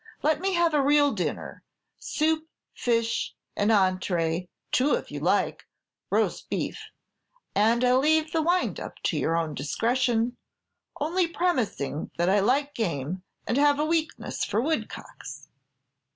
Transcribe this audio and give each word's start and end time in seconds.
Let 0.23 0.41
me 0.41 0.53
have 0.55 0.73
a 0.73 0.81
real 0.81 1.11
dinner, 1.11 1.61
soup, 1.99 2.47
fish, 2.73 3.35
an 3.55 3.67
entrée, 3.67 4.47
two 4.71 4.95
if 4.95 5.11
you 5.11 5.19
like, 5.19 5.63
roast 6.09 6.49
beef; 6.49 6.81
and 7.53 7.83
I 7.83 7.93
leave 7.95 8.31
the 8.31 8.41
wind 8.41 8.79
up 8.79 8.95
to 9.03 9.17
your 9.19 9.37
own 9.37 9.53
discretion, 9.53 10.37
only 10.99 11.27
premising 11.27 12.09
that 12.17 12.31
I 12.31 12.39
like 12.39 12.73
game, 12.73 13.21
and 13.45 13.57
have 13.57 13.77
a 13.79 13.85
weakness 13.85 14.43
for 14.43 14.59
woodcocks. 14.59 15.49